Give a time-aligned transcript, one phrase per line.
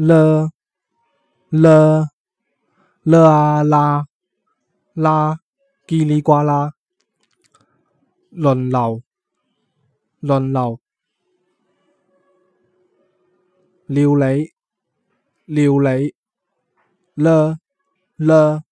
[0.00, 0.52] 了
[1.50, 2.06] 了
[3.02, 4.06] 了啊啦
[4.94, 5.40] 啦
[5.88, 6.70] 叽里呱啦
[8.30, 9.02] 轮流
[10.20, 10.78] 轮流
[13.86, 14.52] 料理
[15.46, 16.14] 料理
[17.16, 17.58] 了
[18.14, 18.67] 了